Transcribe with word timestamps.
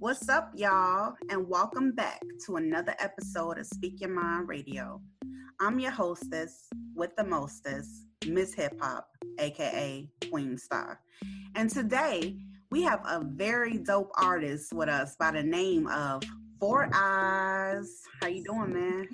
What's 0.00 0.28
up, 0.28 0.52
y'all, 0.54 1.14
and 1.28 1.48
welcome 1.48 1.90
back 1.90 2.22
to 2.46 2.54
another 2.54 2.94
episode 3.00 3.58
of 3.58 3.66
Speak 3.66 4.00
Your 4.00 4.10
Mind 4.10 4.46
Radio. 4.46 5.02
I'm 5.60 5.80
your 5.80 5.90
hostess 5.90 6.68
with 6.94 7.16
the 7.16 7.24
mostest, 7.24 8.04
Miss 8.24 8.54
Hip 8.54 8.78
Hop, 8.80 9.08
aka 9.40 10.08
Queen 10.30 10.56
Star. 10.56 11.00
And 11.56 11.68
today 11.68 12.36
we 12.70 12.82
have 12.82 13.00
a 13.04 13.24
very 13.24 13.78
dope 13.78 14.12
artist 14.14 14.72
with 14.72 14.88
us 14.88 15.16
by 15.18 15.32
the 15.32 15.42
name 15.42 15.88
of 15.88 16.22
Four 16.60 16.88
Eyes. 16.94 18.02
How 18.20 18.28
you 18.28 18.44
doing, 18.44 18.72
man? 18.72 19.08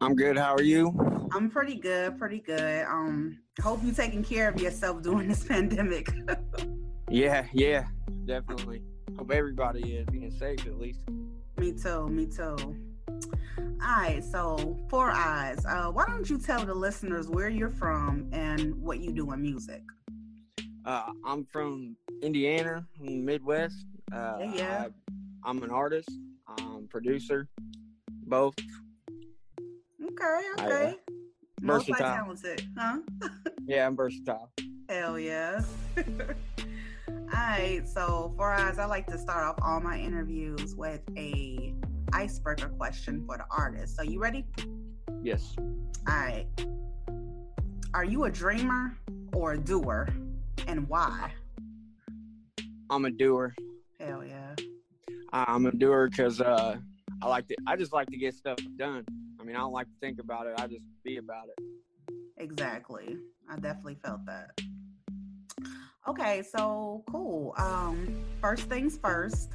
I'm 0.00 0.16
good. 0.16 0.36
How 0.36 0.54
are 0.54 0.62
you? 0.62 1.28
I'm 1.32 1.48
pretty 1.48 1.76
good, 1.76 2.18
pretty 2.18 2.40
good. 2.40 2.86
Um, 2.86 3.38
hope 3.62 3.78
you're 3.84 3.94
taking 3.94 4.24
care 4.24 4.48
of 4.48 4.60
yourself 4.60 5.00
during 5.00 5.28
this 5.28 5.44
pandemic. 5.48 6.08
Yeah, 7.08 7.46
yeah, 7.52 7.84
definitely. 8.24 8.82
Hope 9.16 9.30
everybody 9.30 9.94
is 9.94 10.06
being 10.06 10.30
safe 10.30 10.66
at 10.66 10.78
least. 10.78 11.00
me 11.58 11.72
too, 11.72 12.08
me 12.08 12.26
too. 12.26 12.56
All 13.58 14.00
right, 14.00 14.22
so 14.24 14.78
Four 14.88 15.10
Eyes. 15.10 15.64
Uh, 15.66 15.90
why 15.90 16.04
don't 16.06 16.28
you 16.28 16.38
tell 16.38 16.64
the 16.64 16.74
listeners 16.74 17.28
where 17.28 17.48
you're 17.48 17.70
from 17.70 18.28
and 18.32 18.74
what 18.82 19.00
you 19.00 19.12
do 19.12 19.30
in 19.32 19.42
music? 19.42 19.82
Uh, 20.84 21.10
I'm 21.24 21.44
from 21.44 21.96
Indiana, 22.22 22.86
Midwest. 23.00 23.86
Uh, 24.12 24.36
Yeah, 24.40 24.54
yeah. 24.54 24.88
I, 25.44 25.50
am 25.50 25.62
an 25.62 25.70
artist, 25.70 26.10
I'm 26.58 26.88
producer, 26.88 27.48
both. 28.26 28.54
Okay, 30.02 30.24
I, 30.24 30.54
uh, 30.58 30.64
okay. 30.66 30.96
Multi 31.60 31.92
versatile. 31.92 32.14
talented, 32.14 32.68
huh? 32.76 32.98
Yeah, 33.66 33.86
I'm 33.86 33.96
versatile. 33.96 34.50
Hell 34.88 35.18
yeah. 35.18 35.62
all 37.08 37.14
right, 37.32 37.82
so 37.86 38.32
for 38.36 38.52
us, 38.52 38.78
I 38.78 38.86
like 38.86 39.06
to 39.08 39.18
start 39.18 39.44
off 39.44 39.56
all 39.62 39.80
my 39.80 39.98
interviews 39.98 40.74
with 40.74 41.00
a 41.16 41.74
icebreaker 42.12 42.68
question 42.68 43.24
for 43.26 43.36
the 43.36 43.44
artist. 43.50 43.96
So 43.96 44.02
you 44.02 44.20
ready? 44.20 44.46
Yes. 45.22 45.54
All 45.58 46.14
right. 46.14 46.46
Are 47.92 48.04
you 48.04 48.24
a 48.24 48.30
dreamer 48.30 48.96
or 49.34 49.52
a 49.52 49.58
doer, 49.58 50.08
and 50.66 50.88
why? 50.88 51.32
I'm 52.90 53.04
a 53.04 53.10
doer. 53.10 53.54
Hell 54.00 54.24
yeah. 54.24 54.54
I'm 55.32 55.66
a 55.66 55.72
doer 55.72 56.08
because 56.08 56.40
uh, 56.40 56.76
I 57.22 57.28
like 57.28 57.48
to. 57.48 57.56
I 57.66 57.76
just 57.76 57.92
like 57.92 58.08
to 58.08 58.16
get 58.16 58.34
stuff 58.34 58.58
done. 58.76 59.04
I 59.40 59.44
mean, 59.44 59.56
I 59.56 59.60
don't 59.60 59.72
like 59.72 59.86
to 59.86 59.96
think 60.00 60.20
about 60.20 60.46
it. 60.46 60.54
I 60.58 60.66
just 60.66 60.84
be 61.04 61.18
about 61.18 61.48
it. 61.48 61.64
Exactly. 62.38 63.16
I 63.50 63.56
definitely 63.56 63.98
felt 64.04 64.24
that. 64.26 64.58
Okay, 66.06 66.42
so 66.42 67.02
cool. 67.10 67.54
Um, 67.56 68.14
first 68.40 68.68
things 68.68 68.98
first. 68.98 69.52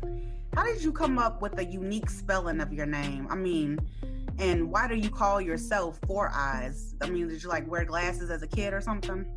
How 0.56 0.64
did 0.64 0.84
you 0.84 0.92
come 0.92 1.20
up 1.20 1.44
with 1.44 1.56
the 1.56 1.64
unique 1.64 2.10
spelling 2.10 2.60
of 2.60 2.74
your 2.74 2.88
name? 2.88 3.28
I 3.30 3.36
mean, 3.36 3.78
and 4.40 4.72
why 4.72 4.88
do 4.88 4.96
you 4.96 5.12
call 5.12 5.40
yourself 5.40 6.00
Four 6.08 6.32
Eyes? 6.34 6.96
I 7.02 7.10
mean, 7.10 7.28
did 7.28 7.44
you 7.44 7.50
like 7.50 7.70
wear 7.70 7.86
glasses 7.86 8.32
as 8.32 8.42
a 8.42 8.48
kid 8.48 8.74
or 8.74 8.82
something? 8.82 9.28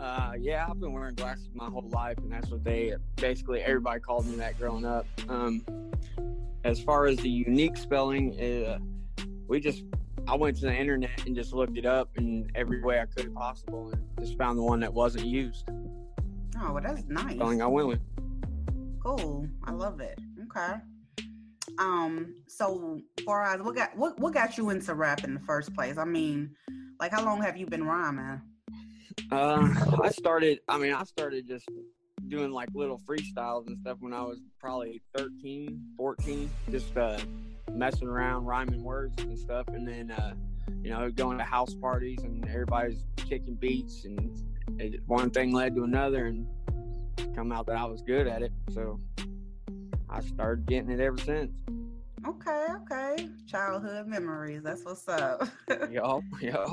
Uh, 0.00 0.32
yeah, 0.38 0.66
I've 0.66 0.80
been 0.80 0.94
wearing 0.94 1.14
glasses 1.14 1.50
my 1.52 1.66
whole 1.66 1.88
life, 1.90 2.16
and 2.16 2.32
that's 2.32 2.48
what 2.48 2.64
they 2.64 2.94
basically 3.16 3.60
everybody 3.60 4.00
called 4.00 4.26
me 4.26 4.36
that 4.36 4.58
growing 4.58 4.86
up. 4.86 5.06
Um, 5.28 5.62
as 6.64 6.80
far 6.80 7.04
as 7.04 7.18
the 7.18 7.28
unique 7.28 7.76
spelling, 7.76 8.40
uh, 8.40 8.78
we 9.46 9.60
just 9.60 9.84
I 10.26 10.34
went 10.34 10.56
to 10.58 10.66
the 10.66 10.74
internet 10.74 11.26
and 11.26 11.36
just 11.36 11.52
looked 11.52 11.76
it 11.76 11.84
up 11.84 12.08
in 12.16 12.50
every 12.54 12.82
way 12.82 13.00
I 13.00 13.04
could 13.04 13.34
possible, 13.34 13.90
and 13.92 14.02
just 14.18 14.38
found 14.38 14.58
the 14.58 14.62
one 14.62 14.80
that 14.80 14.94
wasn't 14.94 15.26
used. 15.26 15.68
Oh, 16.60 16.72
well, 16.72 16.82
that's 16.82 17.02
nice. 17.08 17.38
I 17.40 17.66
went 17.66 17.88
with. 17.88 18.00
Cool. 19.02 19.48
I 19.64 19.72
love 19.72 20.00
it. 20.00 20.18
Okay. 20.44 20.74
Um, 21.78 22.34
so 22.46 23.00
Eyes, 23.28 23.60
what 23.60 23.74
got 23.74 23.96
what 23.96 24.18
what 24.18 24.32
got 24.32 24.56
you 24.56 24.70
into 24.70 24.94
rap 24.94 25.24
in 25.24 25.34
the 25.34 25.40
first 25.40 25.74
place? 25.74 25.98
I 25.98 26.04
mean, 26.04 26.54
like 27.00 27.10
how 27.10 27.24
long 27.24 27.42
have 27.42 27.56
you 27.56 27.66
been 27.66 27.84
rhyming? 27.84 28.40
Uh, 29.30 29.68
I 30.02 30.10
started. 30.10 30.60
I 30.68 30.78
mean, 30.78 30.92
I 30.92 31.04
started 31.04 31.48
just 31.48 31.68
doing 32.28 32.52
like 32.52 32.68
little 32.74 33.00
freestyles 33.06 33.66
and 33.66 33.78
stuff 33.78 33.98
when 34.00 34.12
I 34.12 34.22
was 34.22 34.40
probably 34.58 35.02
13, 35.16 35.80
14, 35.96 36.50
just 36.70 36.96
uh, 36.96 37.18
messing 37.72 38.08
around, 38.08 38.44
rhyming 38.44 38.82
words 38.82 39.20
and 39.22 39.38
stuff, 39.38 39.66
and 39.68 39.86
then 39.86 40.10
uh, 40.10 40.34
you 40.82 40.90
know 40.90 41.10
going 41.10 41.38
to 41.38 41.44
house 41.44 41.74
parties 41.74 42.20
and 42.22 42.46
everybody's 42.48 43.04
kicking 43.16 43.54
beats, 43.54 44.04
and 44.04 44.38
it, 44.78 45.00
one 45.06 45.30
thing 45.30 45.52
led 45.52 45.74
to 45.76 45.84
another, 45.84 46.26
and 46.26 46.46
come 47.34 47.52
out 47.52 47.66
that 47.66 47.76
I 47.76 47.84
was 47.84 48.02
good 48.02 48.26
at 48.26 48.42
it. 48.42 48.52
So 48.70 49.00
I 50.08 50.20
started 50.20 50.66
getting 50.66 50.90
it 50.90 51.00
ever 51.00 51.18
since. 51.18 51.52
Okay, 52.26 52.66
okay. 52.82 53.28
Childhood 53.46 54.06
memories. 54.06 54.62
That's 54.62 54.84
what's 54.84 55.06
up. 55.08 55.46
Yo, 55.90 56.22
yo. 56.40 56.72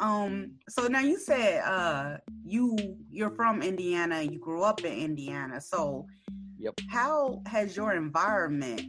um, 0.00 0.52
so 0.68 0.86
now 0.86 1.00
you 1.00 1.18
said 1.18 1.62
uh 1.62 2.16
you 2.44 2.76
you're 3.10 3.30
from 3.30 3.62
Indiana, 3.62 4.22
you 4.22 4.38
grew 4.38 4.62
up 4.62 4.82
in 4.84 4.92
Indiana. 4.92 5.60
So 5.60 6.06
Yep. 6.58 6.80
how 6.88 7.42
has 7.46 7.76
your 7.76 7.92
environment 7.92 8.82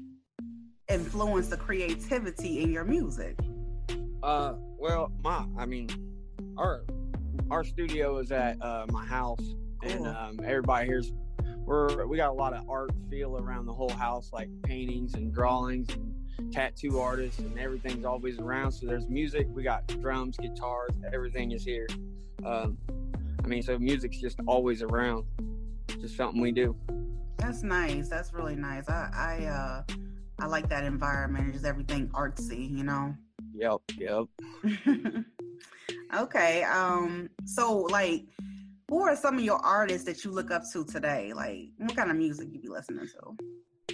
influenced 0.88 1.50
the 1.50 1.57
creativity 1.57 2.62
in 2.62 2.72
your 2.72 2.85
music? 2.85 3.38
Uh, 4.23 4.53
well, 4.77 5.12
my, 5.23 5.45
I 5.57 5.66
mean, 5.66 5.89
our 6.57 6.83
our 7.50 7.63
studio 7.63 8.17
is 8.17 8.31
at 8.31 8.61
uh, 8.61 8.85
my 8.89 9.06
house, 9.06 9.56
and 9.83 10.07
um, 10.07 10.39
everybody 10.44 10.88
here's 10.88 11.11
we're 11.66 12.06
we 12.06 12.17
got 12.17 12.29
a 12.29 12.33
lot 12.33 12.53
of 12.53 12.69
art 12.69 12.91
feel 13.09 13.38
around 13.38 13.66
the 13.66 13.73
whole 13.73 13.89
house, 13.89 14.31
like 14.31 14.50
paintings 14.63 15.16
and 15.16 15.33
drawings 15.33 15.89
and 15.89 16.53
tattoo 16.53 17.00
artists, 17.00 17.39
and 17.39 17.57
everything's 17.59 18.06
always 18.06 18.39
around. 18.39 18.72
So 18.72 18.85
there's 18.85 19.07
music. 19.07 19.47
We 19.50 19.63
got 19.63 19.88
drums, 19.88 20.38
guitars, 20.38 20.91
everything 21.11 21.51
is 21.51 21.63
here. 21.63 21.88
Um, 22.45 22.78
I 23.44 23.47
mean, 23.47 23.63
so 23.63 23.77
music's 23.79 24.19
just 24.19 24.39
always 24.47 24.81
around. 24.81 25.25
Just 26.00 26.17
something 26.17 26.41
we 26.41 26.51
do. 26.51 26.75
That's 27.38 27.63
nice. 27.63 28.09
That's 28.09 28.33
really 28.33 28.56
nice. 28.56 28.89
I 28.89 29.09
I 29.13 29.45
uh 29.45 29.83
I 30.39 30.47
like 30.47 30.69
that 30.69 30.83
environment. 30.83 31.53
Just 31.53 31.66
everything 31.66 32.09
artsy, 32.09 32.69
you 32.69 32.83
know. 32.83 33.16
Yep, 33.53 33.81
yep. 33.97 34.25
okay. 36.14 36.64
Um. 36.64 37.30
So, 37.46 37.80
like, 37.80 38.26
who 38.90 39.02
are 39.04 39.16
some 39.16 39.38
of 39.38 39.44
your 39.44 39.58
artists 39.58 40.06
that 40.06 40.24
you 40.24 40.32
look 40.32 40.52
up 40.52 40.64
to 40.74 40.86
today? 40.86 41.34
Like, 41.34 41.70
what 41.78 41.96
kind 41.96 42.12
of 42.12 42.18
music 42.18 42.50
you 42.52 42.60
be 42.60 42.70
listening 42.70 43.08
to? 43.08 43.38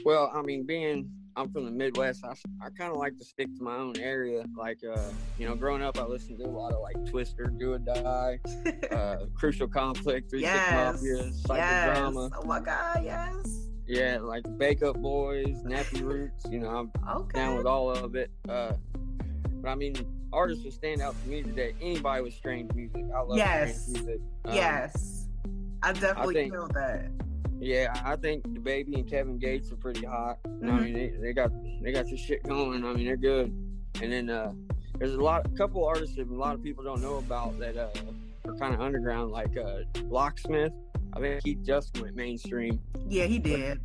Well, 0.04 0.32
I 0.34 0.42
mean, 0.42 0.66
being 0.66 1.10
I'm 1.36 1.52
from 1.52 1.66
the 1.66 1.72
Midwest, 1.72 2.26
I, 2.26 2.34
I 2.66 2.70
kind 2.78 2.92
of 2.92 2.98
like 2.98 3.18
to 3.18 3.24
stick 3.24 3.48
to 3.58 3.64
my 3.64 3.76
own 3.76 3.98
area. 4.00 4.44
Like, 4.58 4.80
uh, 4.84 5.00
you 5.40 5.48
know, 5.48 5.56
growing 5.56 5.82
up, 5.82 5.98
I 5.98 6.04
listened 6.04 6.40
to 6.40 6.46
a 6.46 6.48
lot 6.48 6.74
of 6.74 6.82
like 6.82 6.98
Twista, 7.06 7.58
Do 7.58 7.74
or 7.74 7.80
Die, 7.80 8.40
uh, 8.92 9.26
Crucial 9.36 9.68
Conflict, 9.68 10.30
Three 10.30 10.42
Six 10.42 10.54
yes. 10.54 11.02
Mafia, 11.02 11.32
yes. 11.56 12.32
Oh 12.36 12.44
my 12.46 12.60
God. 12.60 13.04
Yes. 13.04 13.70
Yeah, 13.88 14.20
like 14.22 14.44
Bake 14.58 14.84
Up 14.84 14.98
Boys, 14.98 15.64
Nappy 15.64 16.02
Roots. 16.02 16.46
You 16.50 16.60
know, 16.60 16.70
I'm 16.70 16.92
Okay. 17.10 17.40
down 17.40 17.58
with 17.58 17.66
all 17.66 17.90
of 17.90 18.16
it. 18.16 18.30
Uh, 18.48 18.74
but 19.62 19.70
I 19.70 19.76
mean, 19.76 19.96
artists 20.34 20.64
that 20.64 20.74
stand 20.74 21.02
out 21.02 21.16
to 21.24 21.30
me 21.30 21.44
today, 21.44 21.74
anybody 21.82 22.24
with 22.24 22.34
strange 22.34 22.74
music. 22.74 23.04
I 23.16 23.22
love 23.22 23.38
Yes. 23.38 23.84
strange 23.88 24.06
music. 24.06 24.22
Um, 24.46 24.56
yes. 24.56 25.28
I 25.84 25.94
definitely 25.94 26.34
think- 26.36 26.54
feel 26.54 26.68
that. 26.74 27.10
Yeah, 27.60 27.94
I 28.04 28.16
think 28.16 28.44
DaBaby 28.48 28.96
and 28.96 29.08
Kevin 29.08 29.38
Gates 29.38 29.72
are 29.72 29.76
pretty 29.76 30.04
hot. 30.06 30.40
Know, 30.62 30.72
I 30.74 30.80
mean, 30.80 30.94
they, 30.94 31.10
they 31.22 31.32
got 31.34 31.52
they 31.84 31.92
got 31.92 32.08
this 32.10 32.20
shit 32.20 32.42
going. 32.42 32.84
I 32.84 32.94
mean, 32.94 33.06
they're 33.06 33.16
good. 33.18 33.50
And 34.02 34.12
then 34.12 34.32
uh, 34.32 34.52
there's 34.98 35.14
a 35.14 35.22
lot, 35.22 35.46
a 35.46 35.50
couple 35.50 35.86
artists 35.86 36.16
that 36.16 36.28
a 36.28 36.34
lot 36.34 36.56
of 36.56 36.64
people 36.64 36.84
don't 36.84 37.02
know 37.04 37.18
about 37.18 37.60
that 37.60 37.78
uh, 37.78 37.90
are 38.46 38.56
kind 38.56 38.74
of 38.74 38.82
underground, 38.82 39.32
like 39.32 39.56
uh, 39.58 39.82
Locksmith. 40.06 40.74
I 41.14 41.20
think 41.20 41.42
he 41.44 41.54
just 41.56 42.02
went 42.02 42.16
mainstream. 42.16 42.80
Yeah, 43.08 43.26
he 43.26 43.38
did. 43.38 43.80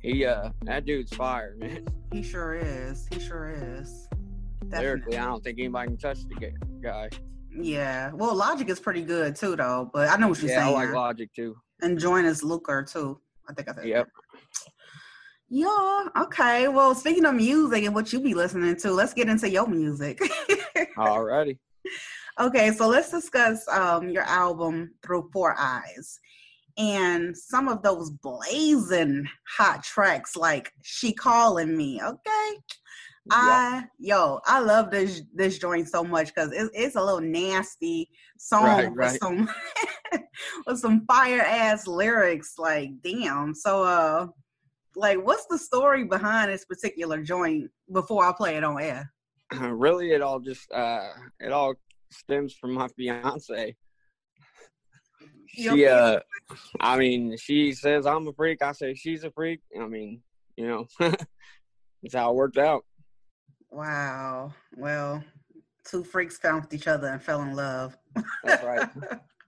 He 0.00 0.24
uh, 0.24 0.50
that 0.62 0.84
dude's 0.84 1.12
fire, 1.12 1.56
man. 1.58 1.84
He 2.12 2.22
sure 2.22 2.54
is. 2.54 3.08
He 3.12 3.18
sure 3.18 3.50
is. 3.50 4.07
Lyrically, 4.70 5.16
I 5.18 5.24
don't 5.24 5.42
think 5.42 5.58
anybody 5.58 5.88
can 5.88 5.96
touch 5.96 6.18
the 6.28 6.52
guy. 6.82 7.08
Yeah. 7.50 8.10
Well, 8.12 8.34
Logic 8.34 8.68
is 8.68 8.80
pretty 8.80 9.02
good 9.02 9.34
too, 9.34 9.56
though. 9.56 9.90
But 9.92 10.08
I 10.10 10.16
know 10.16 10.28
what 10.28 10.42
you're 10.42 10.50
Yeah, 10.50 10.68
I 10.68 10.72
like 10.72 10.92
Logic 10.92 11.30
too. 11.34 11.56
and 11.82 11.98
Joyner 11.98 12.34
Lucas 12.42 12.92
too. 12.92 13.20
I 13.48 13.54
think 13.54 13.68
I 13.70 13.74
said. 13.74 13.86
Yep. 13.86 14.08
Yeah. 15.48 16.04
Okay. 16.20 16.68
Well, 16.68 16.94
speaking 16.94 17.24
of 17.24 17.34
music 17.34 17.84
and 17.84 17.94
what 17.94 18.12
you 18.12 18.20
be 18.20 18.34
listening 18.34 18.76
to, 18.76 18.90
let's 18.92 19.14
get 19.14 19.28
into 19.28 19.48
your 19.48 19.66
music. 19.66 20.20
Alrighty. 20.98 21.58
okay. 22.38 22.70
So 22.72 22.86
let's 22.86 23.10
discuss 23.10 23.66
um, 23.68 24.10
your 24.10 24.24
album 24.24 24.94
Through 25.02 25.30
Four 25.32 25.54
Eyes 25.58 26.20
and 26.76 27.36
some 27.36 27.68
of 27.68 27.82
those 27.82 28.10
blazing 28.10 29.26
hot 29.56 29.82
tracks 29.82 30.36
like 30.36 30.70
She 30.82 31.12
Calling 31.12 31.76
Me. 31.76 32.00
Okay. 32.02 32.50
I 33.30 33.84
yo, 33.98 34.40
I 34.46 34.60
love 34.60 34.90
this 34.90 35.22
this 35.34 35.58
joint 35.58 35.88
so 35.88 36.02
much 36.04 36.34
because 36.34 36.52
it's 36.52 36.70
it's 36.74 36.96
a 36.96 37.02
little 37.02 37.20
nasty 37.20 38.10
song 38.38 38.94
Right, 38.94 39.12
with 39.12 39.20
some 39.20 39.48
with 40.66 40.78
some 40.78 41.04
fire 41.06 41.40
ass 41.40 41.86
lyrics. 41.86 42.54
Like, 42.58 42.90
damn. 43.02 43.54
So, 43.54 43.82
uh, 43.82 44.26
like, 44.96 45.24
what's 45.24 45.46
the 45.46 45.58
story 45.58 46.04
behind 46.04 46.50
this 46.50 46.64
particular 46.64 47.22
joint 47.22 47.70
before 47.92 48.24
I 48.24 48.32
play 48.32 48.56
it 48.56 48.64
on 48.64 48.80
air? 48.80 49.12
really, 49.60 50.12
it 50.12 50.22
all 50.22 50.40
just 50.40 50.70
uh, 50.72 51.10
it 51.40 51.52
all 51.52 51.74
stems 52.10 52.54
from 52.54 52.74
my 52.74 52.88
fiance. 52.88 53.76
She, 55.48 55.86
uh, 55.86 56.20
I 56.78 56.98
mean, 56.98 57.36
she 57.36 57.72
says 57.72 58.06
I'm 58.06 58.28
a 58.28 58.32
freak. 58.32 58.62
I 58.62 58.72
say 58.72 58.94
she's 58.94 59.24
a 59.24 59.30
freak. 59.30 59.60
I 59.80 59.86
mean, 59.86 60.20
you 60.56 60.66
know, 60.66 60.86
it's 62.02 62.14
how 62.14 62.30
it 62.30 62.36
worked 62.36 62.58
out. 62.58 62.84
Wow. 63.70 64.52
Well, 64.76 65.22
two 65.84 66.04
freaks 66.04 66.38
found 66.38 66.72
each 66.72 66.88
other 66.88 67.08
and 67.08 67.22
fell 67.22 67.42
in 67.42 67.54
love. 67.54 67.96
That's 68.44 68.64
right. 68.64 68.88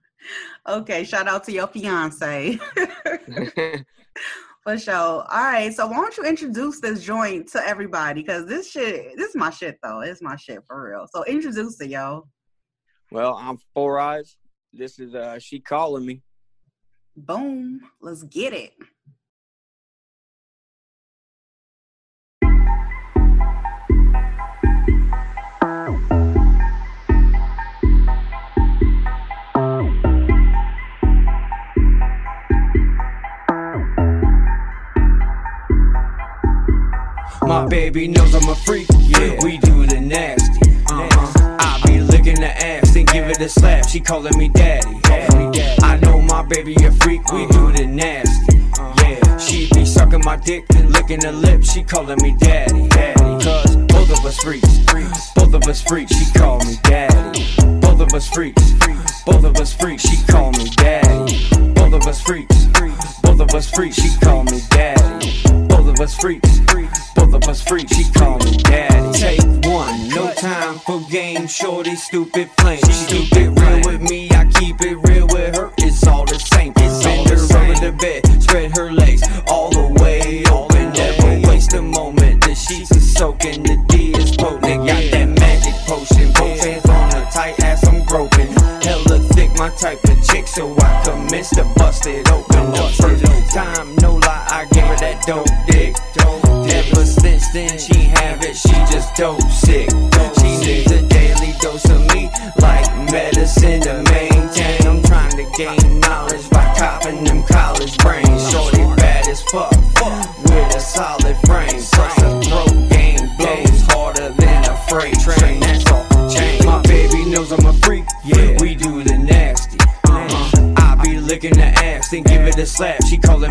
okay. 0.67 1.03
Shout 1.03 1.27
out 1.27 1.43
to 1.45 1.51
your 1.51 1.67
fiance. 1.67 2.59
For 4.63 4.77
sure. 4.77 4.93
All 4.93 5.25
right. 5.29 5.73
So 5.73 5.87
why 5.87 5.95
don't 5.95 6.15
you 6.17 6.23
introduce 6.23 6.79
this 6.79 7.03
joint 7.03 7.47
to 7.49 7.67
everybody? 7.67 8.21
Because 8.21 8.45
this 8.45 8.69
shit, 8.69 9.17
this 9.17 9.29
is 9.29 9.35
my 9.35 9.49
shit 9.49 9.79
though. 9.81 10.01
It's 10.01 10.21
my 10.21 10.35
shit 10.35 10.59
for 10.67 10.89
real. 10.89 11.07
So 11.13 11.23
introduce 11.25 11.81
it, 11.81 11.89
yo. 11.89 12.27
well, 13.11 13.35
I'm 13.35 13.57
Four 13.73 13.99
Eyes. 13.99 14.37
This 14.71 14.99
is 14.99 15.15
uh, 15.15 15.39
she 15.39 15.59
calling 15.59 16.05
me. 16.05 16.21
Boom. 17.17 17.81
Let's 18.01 18.23
get 18.23 18.53
it. 18.53 18.73
My 37.51 37.65
baby 37.65 38.07
knows 38.07 38.33
I'm 38.33 38.47
a 38.47 38.55
freak, 38.55 38.87
yeah. 38.97 39.37
We 39.43 39.57
do 39.57 39.85
the 39.85 39.99
nasty. 39.99 40.71
Uh-huh. 40.89 41.57
I 41.59 41.81
be 41.85 41.99
licking 41.99 42.39
the 42.39 42.47
ass 42.47 42.95
and 42.95 43.05
give 43.09 43.27
it 43.27 43.41
a 43.41 43.49
slap. 43.49 43.89
She 43.89 43.99
calling 43.99 44.37
me 44.37 44.47
daddy. 44.47 44.97
I 45.83 45.99
know 46.01 46.21
my 46.21 46.43
baby 46.43 46.75
a 46.75 46.91
freak. 47.03 47.29
We 47.33 47.45
do 47.47 47.73
the 47.73 47.85
nasty. 47.85 48.57
Yeah, 49.03 49.37
she 49.37 49.67
be 49.73 49.83
sucking 49.85 50.21
my 50.23 50.37
dick 50.37 50.63
and 50.75 50.93
licking 50.93 51.19
the 51.19 51.33
lips. 51.33 51.73
She 51.73 51.83
calling 51.83 52.19
me 52.21 52.37
daddy. 52.39 52.87
Cause 53.43 53.75
both 53.75 54.17
of 54.17 54.25
us 54.25 54.37
freaks. 54.37 55.33
Both 55.35 55.53
of 55.53 55.67
us 55.67 55.81
freaks. 55.81 56.15
She 56.15 56.31
call 56.31 56.59
me 56.59 56.77
daddy. 56.83 57.47
Both 57.81 57.99
of 57.99 58.13
us 58.13 58.29
freaks. 58.29 58.63
Both 59.25 59.43
of 59.43 59.57
us 59.57 59.73
freaks. 59.73 60.03
She 60.03 60.23
call 60.31 60.53
me 60.53 60.69
daddy. 60.77 61.49
Both 61.73 61.91
of 61.91 62.07
us 62.07 62.21
freaks. 62.21 62.55
Both 63.41 63.49
of 63.49 63.55
us 63.55 63.71
freaks. 63.71 63.95
She 63.95 64.19
call 64.19 64.43
me 64.43 64.61
daddy. 64.69 65.41
Both 65.67 65.87
of 65.87 65.99
us 65.99 66.15
freaks. 66.15 66.59
Both 67.15 67.33
of 67.33 67.43
us 67.49 67.63
freaks. 67.63 67.91
She 67.91 68.03
call 68.11 68.37
me 68.37 68.55
daddy. 68.57 69.17
Take 69.17 69.41
one. 69.65 70.09
No 70.09 70.31
time 70.35 70.77
for 70.77 71.01
games. 71.09 71.51
Shorty 71.51 71.95
stupid 71.95 72.51
flame. 72.59 72.77
She 72.77 73.05
keep 73.07 73.35
it 73.35 73.49
real 73.49 73.81
with 73.83 74.01
me. 74.01 74.29
I 74.29 74.45
keep 74.45 74.79
it 74.81 74.95
real 75.09 75.25
with 75.25 75.55
her. 75.55 75.71
It's 75.79 76.05
all 76.05 76.23
the 76.25 76.37
same. 76.37 76.71
It's 76.77 77.03
Bend 77.03 77.29
her 77.29 77.33
over 77.33 77.73
the 77.83 77.91
bed. 77.99 78.43
Spread 78.43 78.77
her 78.77 78.91
legs 78.91 79.23
all 79.47 79.71
the 79.71 80.01
way 80.03 80.43
open. 80.51 80.93
Never 80.93 81.47
waste 81.49 81.73
a 81.73 81.81
moment. 81.81 82.43
The 82.43 82.53
sheets 82.53 82.91
are 82.91 82.99
soaking. 82.99 83.63
The 83.63 83.83
D 83.87 84.11
is 84.11 84.35
potent. 84.35 84.85
Got 84.85 85.09
that 85.09 85.29
magic 85.39 85.73
potion. 85.87 86.31
Both 86.33 86.63
hands 86.63 86.85
on 86.85 87.11
her 87.13 87.27
tight 87.31 87.59
ass. 87.61 87.87
I'm 87.87 88.05
groping. 88.05 88.51
Hella 88.83 89.17
thick. 89.33 89.49
My 89.57 89.69
type 89.69 89.99
of. 90.41 90.47
So 90.49 90.75
I 90.79 91.01
commence 91.03 91.49
to 91.51 91.63
bust 91.75 92.05
it 92.07 92.29
open. 92.31 92.71
The 92.71 92.95
first 92.99 93.53
time. 93.53 93.95
No 93.97 94.15
lie. 94.15 94.47
I 94.49 94.65
gave 94.71 94.83
her 94.83 94.95
that 94.97 95.25
dope 95.25 95.47
dick. 95.67 95.95
Ever 96.71 97.05
since 97.05 97.51
then, 97.51 97.77
she 97.77 97.99
have 98.15 98.43
it, 98.43 98.55
she 98.55 98.73
just 98.91 99.15
dope 99.15 99.41
sick. 99.49 99.89
She 100.39 100.57
needs 100.65 100.91
a 100.91 101.01
daily 101.07 101.53
dose 101.59 101.85
of 101.89 102.01
me, 102.13 102.29
like 102.59 102.87
medicine 103.11 103.81
to 103.81 104.03
maintain. 104.03 104.87
I'm 104.87 105.03
trying 105.03 105.31
to 105.31 105.45
gain 105.57 105.99
knowledge 105.99 106.49
by 106.49 106.73
copping 106.77 107.23
them 107.23 107.40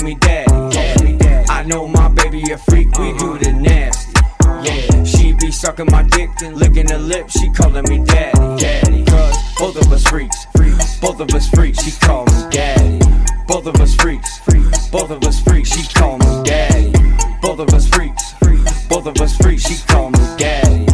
calling 0.00 0.14
me 0.14 0.18
daddy. 0.20 1.46
I 1.48 1.62
know 1.64 1.86
my 1.86 2.08
baby 2.08 2.42
a 2.52 2.58
freak, 2.58 2.96
we 2.98 3.12
do 3.18 3.38
the 3.38 3.52
nasty. 3.52 4.12
Yeah, 4.62 5.04
she 5.04 5.32
be 5.32 5.50
sucking 5.50 5.86
my 5.90 6.02
dick 6.02 6.30
and 6.42 6.56
licking 6.56 6.88
her 6.88 6.98
lips. 6.98 7.38
She 7.38 7.50
calling 7.50 7.84
me 7.88 8.04
daddy, 8.04 8.62
daddy. 8.62 9.04
Cause 9.04 9.36
both 9.58 9.76
of 9.76 9.92
us 9.92 10.04
freaks. 10.04 10.46
Both 11.00 11.20
of 11.20 11.30
us 11.34 11.48
freaks. 11.50 11.82
She 11.82 11.92
call 12.00 12.24
me 12.26 12.50
daddy. 12.50 12.98
Both 13.46 13.66
of 13.66 13.76
us 13.80 13.94
freaks. 13.94 14.40
Both 14.90 15.10
of 15.10 15.22
us 15.24 15.40
freaks. 15.40 15.70
She 15.70 15.82
call 15.94 16.18
me 16.18 16.44
daddy. 16.44 16.92
Both 17.42 17.60
of 17.60 17.68
us 17.70 17.88
freaks. 17.88 18.34
Both 18.88 19.06
of 19.06 19.16
us 19.20 19.36
freaks. 19.36 19.62
She 19.66 19.86
call 19.86 20.10
me 20.10 20.18
daddy. 20.38 20.86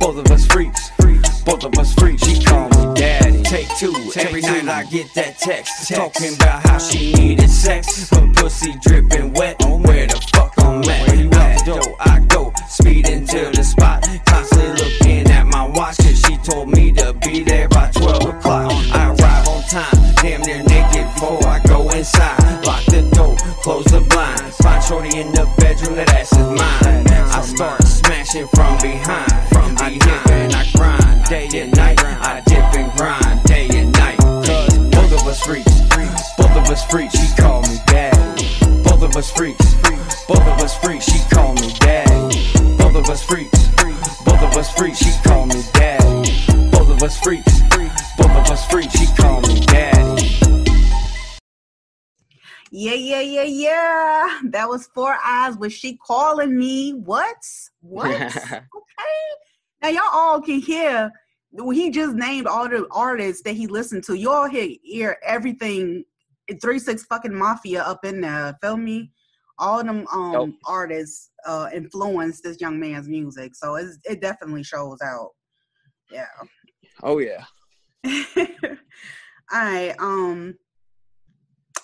Both 0.00 0.18
of 0.18 0.30
us 0.30 0.46
freaks, 0.46 0.90
freaks. 1.00 1.42
Both 1.42 1.64
of 1.64 1.74
us 1.78 1.94
freaks. 1.94 2.24
She 2.26 2.42
call 2.42 2.68
me. 2.68 2.73
Take 3.64 3.78
two. 3.78 4.10
Every 4.16 4.42
night 4.42 4.68
I 4.68 4.84
get 4.84 5.14
that 5.14 5.38
text 5.38 5.88
talking 5.88 6.34
about 6.34 6.66
how 6.66 6.78
she 6.78 7.12
needed 7.14 7.48
sex. 7.48 8.10
Her 8.10 8.30
pussy 8.34 8.74
dripping 8.80 9.32
wet. 9.32 9.56
Where 9.62 10.06
the 10.06 10.20
fuck 10.34 10.52
I'm 10.58 10.82
at? 10.82 11.08
The 11.08 11.62
door 11.64 11.96
I 12.00 12.20
go, 12.28 12.52
speeding 12.68 13.26
to 13.26 13.50
the 13.54 13.62
spot. 13.62 14.23
Was 54.74 54.88
Four 54.92 55.16
Eyes. 55.24 55.56
Was 55.56 55.72
she 55.72 55.96
calling 55.98 56.58
me? 56.58 56.94
What? 56.94 57.36
What? 57.80 58.10
okay. 58.26 58.64
Now 59.80 59.88
y'all 59.88 60.02
all 60.12 60.40
can 60.40 60.58
hear. 60.58 61.12
He 61.72 61.90
just 61.90 62.16
named 62.16 62.48
all 62.48 62.68
the 62.68 62.88
artists 62.90 63.42
that 63.44 63.54
he 63.54 63.68
listened 63.68 64.02
to. 64.04 64.14
You 64.14 64.32
all 64.32 64.48
hear, 64.48 64.68
hear 64.82 65.16
everything. 65.24 66.04
Three 66.60 66.80
Six 66.80 67.04
fucking 67.04 67.32
Mafia 67.32 67.82
up 67.82 68.04
in 68.04 68.20
there. 68.20 68.58
Feel 68.60 68.76
me? 68.76 69.12
All 69.60 69.84
them 69.84 70.04
um 70.12 70.32
Nope. 70.32 70.50
artists 70.66 71.30
uh 71.46 71.68
influenced 71.72 72.42
this 72.42 72.60
young 72.60 72.80
man's 72.80 73.08
music. 73.08 73.54
So 73.54 73.76
it's, 73.76 73.96
it 74.04 74.20
definitely 74.20 74.64
shows 74.64 74.98
out. 75.04 75.30
Yeah. 76.10 76.26
oh 77.04 77.18
yeah. 77.18 77.44
All 79.52 79.60
right. 79.62 79.94
Um, 80.00 80.56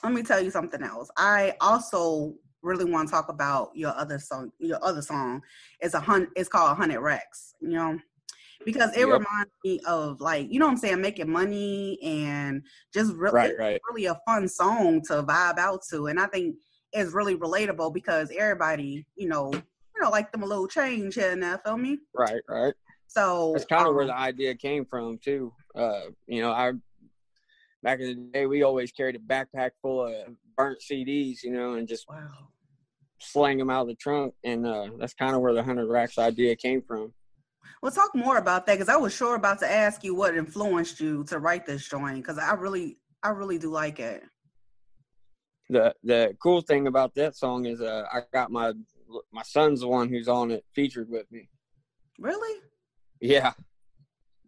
let 0.03 0.13
me 0.13 0.25
tell 0.25 0.41
you 0.41 0.51
something 0.51 0.83
else. 0.83 1.09
I 1.17 1.55
also 1.61 2.35
really 2.63 2.85
want 2.85 3.09
to 3.09 3.13
talk 3.13 3.29
about 3.29 3.71
your 3.75 3.95
other 3.97 4.19
song. 4.19 4.53
Your 4.59 4.83
other 4.85 5.03
song 5.03 5.43
is 5.83 5.95
a 5.95 6.01
hun. 6.01 6.29
It's 6.37 6.49
called 6.49 6.77
Hundred 6.77 7.01
Racks. 7.01 7.55
You 7.61 7.71
know, 7.71 7.99
because 8.65 8.95
it 8.97 9.01
Yep. 9.01 9.09
reminds 9.09 9.53
me 9.65 9.81
of 9.87 10.21
like 10.21 10.53
you 10.53 10.59
know 10.59 10.67
what 10.67 10.73
I'm 10.73 10.79
saying, 10.79 11.01
making 11.01 11.31
money 11.31 11.99
and 12.03 12.63
just 12.93 13.13
really, 13.15 13.35
Right, 13.35 13.59
right. 13.59 13.81
really 13.91 14.07
a 14.07 14.21
fun 14.27 14.49
song 14.49 15.03
to 15.09 15.23
vibe 15.23 15.59
out 15.59 15.83
to. 15.91 16.07
And 16.07 16.21
I 16.21 16.27
think 16.27 16.57
it's 16.93 17.13
really 17.13 17.37
relatable 17.37 17.95
because 17.95 18.31
everybody, 18.37 19.07
you 19.17 19.29
know, 19.29 19.53
you 19.53 20.03
know, 20.03 20.11
like 20.11 20.33
them 20.33 20.43
a 20.43 20.47
little 20.47 20.67
change 20.69 21.15
here 21.15 21.31
and 21.31 21.43
there. 21.43 21.59
Feel 21.59 21.77
me? 21.79 21.99
Right, 22.15 22.43
right. 22.49 22.75
So 23.07 23.53
That's 23.53 23.65
kind 23.65 23.89
of 23.89 23.95
where 23.95 24.03
um, 24.05 24.09
the 24.09 24.17
idea 24.17 24.55
came 24.55 24.85
from 24.85 25.19
too. 25.19 25.53
Uh, 25.75 26.03
you 26.27 26.43
know, 26.43 26.53
I 26.53 26.73
back 27.83 28.01
in 28.01 28.07
the 28.09 28.15
day 28.33 28.47
we 28.47 28.63
always 28.63 28.93
carried 28.93 29.17
a 29.17 29.19
backpack 29.19 29.71
full 29.81 30.07
of 30.07 30.15
burnt 30.61 30.81
CDs, 30.81 31.43
you 31.43 31.53
know, 31.53 31.75
and 31.75 31.89
just 31.89 32.07
wow. 32.09 32.29
slang 33.21 33.59
them 33.59 33.71
out 33.71 33.83
of 33.83 33.89
the 33.89 33.95
trunk, 33.95 34.35
and 34.45 34.67
uh, 34.67 34.89
that's 34.99 35.15
kind 35.15 35.35
of 35.35 35.41
where 35.41 35.55
the 35.55 35.63
hundred 35.63 35.87
racks 35.87 36.19
idea 36.19 36.55
came 36.57 36.83
from. 36.83 37.13
Well, 37.83 37.93
talk 37.93 38.15
more 38.15 38.37
about 38.37 38.67
that 38.67 38.75
because 38.75 38.89
I 38.89 38.97
was 38.97 39.15
sure 39.15 39.37
about 39.37 39.59
to 39.61 39.71
ask 39.71 40.05
you 40.05 40.15
what 40.15 40.37
influenced 40.37 41.01
you 41.01 41.25
to 41.25 41.39
write 41.39 41.65
this 41.67 41.89
joint 41.89 42.17
because 42.17 42.39
I 42.39 42.53
really, 42.53 42.99
I 43.23 43.31
really 43.31 43.59
do 43.59 43.71
like 43.71 44.01
it. 44.01 44.23
the 45.71 45.95
the 46.03 46.37
cool 46.43 46.61
thing 46.61 46.87
about 46.87 47.15
that 47.15 47.37
song 47.37 47.67
is 47.67 47.81
uh, 47.81 48.05
I 48.13 48.21
got 48.33 48.51
my 48.51 48.73
my 49.33 49.43
son's 49.43 49.81
the 49.81 49.89
one 49.89 50.09
who's 50.09 50.29
on 50.29 50.51
it 50.51 50.65
featured 50.75 51.09
with 51.09 51.31
me. 51.33 51.49
Really? 52.19 52.61
Yeah, 53.21 53.53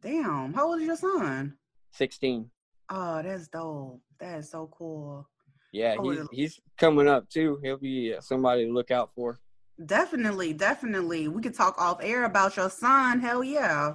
Damn. 0.02 0.52
How 0.52 0.66
old 0.66 0.80
is 0.80 0.86
your 0.86 0.96
son? 0.96 1.56
sixteen. 1.92 2.50
Oh, 2.90 3.22
that's 3.22 3.48
dope. 3.48 4.02
That 4.18 4.40
is 4.40 4.50
so 4.50 4.68
cool. 4.76 5.28
Yeah, 5.72 5.96
Oh, 5.98 6.10
he's 6.10 6.28
he's 6.32 6.60
coming 6.76 7.08
up 7.08 7.28
too. 7.30 7.58
He'll 7.62 7.78
be 7.78 8.14
somebody 8.20 8.66
to 8.66 8.72
look 8.72 8.90
out 8.90 9.10
for. 9.14 9.40
Definitely, 9.86 10.52
definitely. 10.52 11.28
We 11.28 11.40
could 11.42 11.54
talk 11.54 11.78
off 11.78 11.98
air 12.02 12.24
about 12.24 12.56
your 12.56 12.68
son. 12.70 13.20
Hell 13.20 13.42
yeah. 13.42 13.94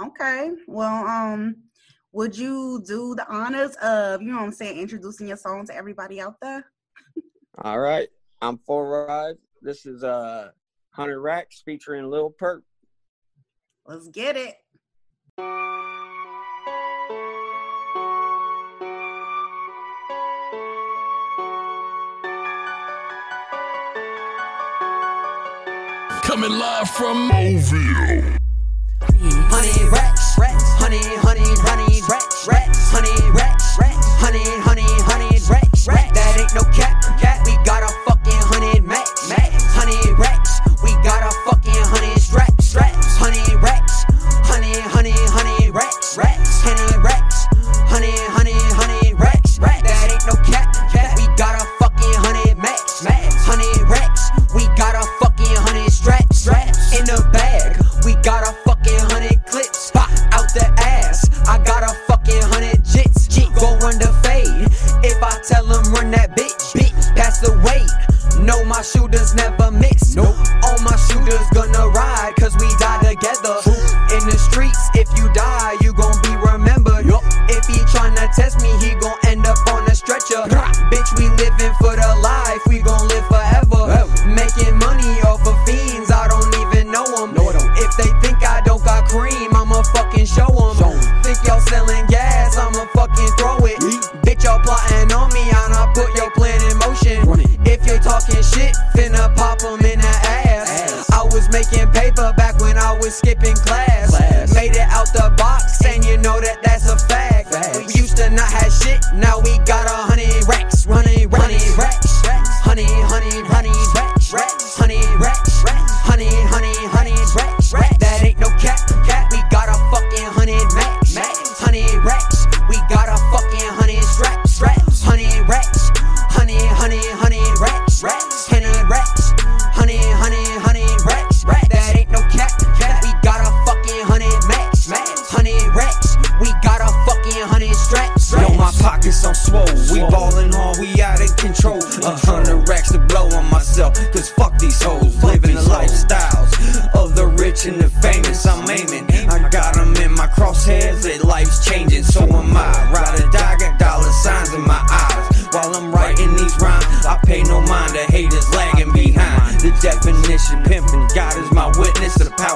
Okay. 0.00 0.52
Well, 0.68 1.06
um, 1.06 1.56
would 2.12 2.38
you 2.38 2.82
do 2.86 3.16
the 3.16 3.28
honors 3.28 3.74
of, 3.82 4.22
you 4.22 4.28
know 4.28 4.36
what 4.36 4.44
I'm 4.44 4.52
saying, 4.52 4.78
introducing 4.78 5.26
your 5.26 5.36
song 5.36 5.66
to 5.66 5.74
everybody 5.74 6.20
out 6.20 6.36
there? 6.40 6.64
All 7.62 7.80
right, 7.80 8.08
I'm 8.40 8.58
Four 8.58 9.10
Eyes. 9.10 9.36
This 9.62 9.86
is 9.86 10.04
uh 10.04 10.50
hundred 10.90 11.20
racks 11.20 11.60
featuring 11.64 12.08
Lil 12.08 12.30
Perk. 12.30 12.62
Let's 13.84 14.08
get 14.08 14.36
it. 14.36 14.54
Coming 26.34 26.58
live 26.58 26.90
from 26.90 27.28
Mobile. 27.28 28.24
Honey 29.54 29.88
racks, 29.88 30.36
racks, 30.36 30.64
honey, 30.82 30.98
honey, 31.22 31.46
honey, 31.62 32.02
racks, 32.10 32.48
racks, 32.48 32.90
honey 32.90 33.30
racks, 33.30 33.78
racks, 33.78 34.08
honey, 34.18 34.42
honey, 34.66 34.82
honey, 35.06 35.30
racks, 35.48 35.86
racks. 35.86 36.10
That 36.10 36.34
ain't 36.36 36.52
no 36.52 36.62
cap, 36.74 37.00
cap. 37.20 37.46
We 37.46 37.54
got 37.62 37.84
a 37.84 38.03
shooters 68.84 69.34
never 69.34 69.70
miss. 69.70 70.03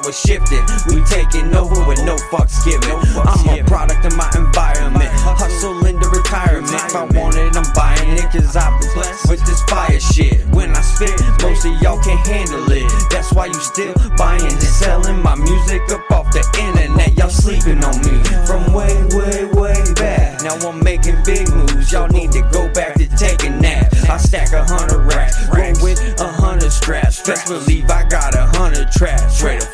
The 0.09 0.15
shifting. 0.15 0.65
We 0.89 1.05
taking 1.05 1.53
over 1.53 1.85
with 1.85 2.01
no 2.03 2.17
fucks 2.33 2.65
given. 2.65 2.97
I'm 3.29 3.61
a 3.61 3.63
product 3.69 4.07
of 4.07 4.17
my 4.17 4.25
environment. 4.33 5.13
Hustle 5.21 5.85
into 5.85 6.09
retirement. 6.09 6.73
If 6.73 6.97
I 6.97 7.05
want 7.13 7.37
it, 7.37 7.53
I'm 7.53 7.69
buying 7.77 8.17
it. 8.17 8.25
Cause 8.33 8.57
I've 8.57 8.73
been 8.81 8.89
blessed 8.95 9.29
with 9.29 9.45
this 9.45 9.61
fire 9.65 10.01
shit. 10.01 10.47
When 10.57 10.73
I 10.73 10.81
spit, 10.81 11.13
most 11.43 11.67
of 11.67 11.77
y'all 11.83 12.01
can't 12.01 12.25
handle 12.27 12.65
it. 12.73 12.89
That's 13.11 13.35
why 13.35 13.53
you 13.53 13.61
still 13.61 13.93
buying 14.17 14.41
and 14.41 14.63
selling 14.63 15.21
my 15.21 15.35
music 15.35 15.83
up 15.93 16.11
off 16.11 16.33
the 16.33 16.41
internet. 16.57 17.13
Y'all 17.19 17.29
sleeping 17.29 17.85
on 17.85 18.01
me 18.01 18.17
from 18.49 18.73
way, 18.73 18.97
way, 19.13 19.45
way 19.61 19.77
back. 19.93 20.41
Now 20.41 20.57
I'm 20.65 20.83
making 20.83 21.21
big 21.27 21.53
moves. 21.53 21.93
Y'all 21.93 22.09
need 22.09 22.33
to 22.33 22.41
go 22.51 22.73
back 22.73 22.95
to 22.95 23.07
taking 23.13 23.61
naps. 23.61 24.09
I 24.09 24.17
stack 24.17 24.53
a 24.55 24.65
hundred 24.65 25.05
racks, 25.05 25.37
roll 25.53 25.77
with 25.85 26.01
a 26.19 26.33
hundred 26.33 26.73
straps. 26.73 27.21
Best 27.29 27.49
believe 27.49 27.91
I 27.91 28.09
got 28.09 28.35
a 28.35 28.47
hundred 28.57 28.91
traps. 28.91 29.43
Where 29.43 29.61
the 29.61 29.67